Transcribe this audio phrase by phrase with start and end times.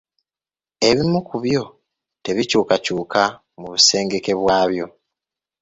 [0.89, 1.63] Ebimu ku byo
[2.23, 3.21] tebikyukakyuka
[3.59, 4.85] mu busengeke bwabyo.